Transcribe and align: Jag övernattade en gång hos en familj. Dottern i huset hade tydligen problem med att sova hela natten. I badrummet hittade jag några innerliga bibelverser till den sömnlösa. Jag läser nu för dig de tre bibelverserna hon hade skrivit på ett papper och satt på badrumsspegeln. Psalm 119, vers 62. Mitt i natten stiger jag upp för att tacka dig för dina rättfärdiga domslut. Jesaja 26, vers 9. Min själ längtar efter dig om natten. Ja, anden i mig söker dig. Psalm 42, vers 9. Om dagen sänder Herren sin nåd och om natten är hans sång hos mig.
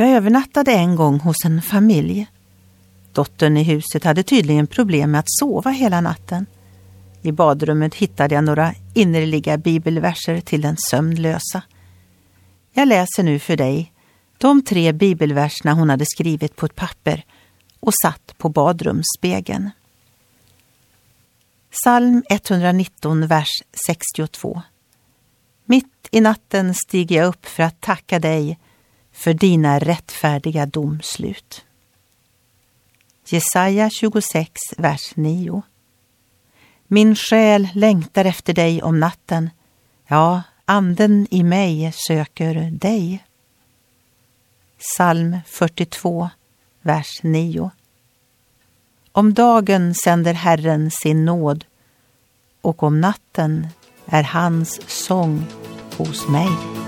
Jag 0.00 0.10
övernattade 0.10 0.72
en 0.72 0.96
gång 0.96 1.20
hos 1.20 1.44
en 1.44 1.62
familj. 1.62 2.26
Dottern 3.12 3.56
i 3.56 3.62
huset 3.62 4.04
hade 4.04 4.22
tydligen 4.22 4.66
problem 4.66 5.10
med 5.10 5.18
att 5.18 5.30
sova 5.30 5.70
hela 5.70 6.00
natten. 6.00 6.46
I 7.22 7.32
badrummet 7.32 7.94
hittade 7.94 8.34
jag 8.34 8.44
några 8.44 8.74
innerliga 8.94 9.56
bibelverser 9.56 10.40
till 10.40 10.60
den 10.60 10.76
sömnlösa. 10.90 11.62
Jag 12.72 12.88
läser 12.88 13.22
nu 13.22 13.38
för 13.38 13.56
dig 13.56 13.92
de 14.38 14.62
tre 14.62 14.92
bibelverserna 14.92 15.72
hon 15.74 15.90
hade 15.90 16.06
skrivit 16.06 16.56
på 16.56 16.66
ett 16.66 16.76
papper 16.76 17.24
och 17.80 17.92
satt 18.02 18.34
på 18.38 18.48
badrumsspegeln. 18.48 19.70
Psalm 21.70 22.22
119, 22.30 23.26
vers 23.26 23.62
62. 23.86 24.62
Mitt 25.64 26.08
i 26.10 26.20
natten 26.20 26.74
stiger 26.74 27.16
jag 27.16 27.26
upp 27.26 27.46
för 27.46 27.62
att 27.62 27.80
tacka 27.80 28.18
dig 28.18 28.58
för 29.12 29.34
dina 29.34 29.78
rättfärdiga 29.78 30.66
domslut. 30.66 31.64
Jesaja 33.26 33.90
26, 33.90 34.50
vers 34.76 35.16
9. 35.16 35.62
Min 36.86 37.16
själ 37.16 37.68
längtar 37.74 38.24
efter 38.24 38.52
dig 38.52 38.82
om 38.82 39.00
natten. 39.00 39.50
Ja, 40.06 40.42
anden 40.64 41.26
i 41.30 41.42
mig 41.42 41.92
söker 42.08 42.70
dig. 42.70 43.24
Psalm 44.78 45.36
42, 45.46 46.30
vers 46.82 47.22
9. 47.22 47.70
Om 49.12 49.34
dagen 49.34 49.94
sänder 49.94 50.34
Herren 50.34 50.90
sin 50.90 51.24
nåd 51.24 51.64
och 52.60 52.82
om 52.82 53.00
natten 53.00 53.66
är 54.06 54.22
hans 54.22 54.80
sång 54.86 55.46
hos 55.96 56.28
mig. 56.28 56.87